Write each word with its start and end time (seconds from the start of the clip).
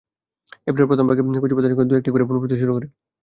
এপ্রিলের 0.67 0.89
প্রথম 0.89 1.05
ভাগে 1.07 1.21
কচি 1.35 1.53
পাতার 1.55 1.71
সঙ্গে 1.71 1.89
দু-একটি 1.89 2.09
করে 2.11 2.23
ফুল 2.27 2.37
ফুটতে 2.39 2.57
শুরু 2.61 2.71
করে। 2.75 2.87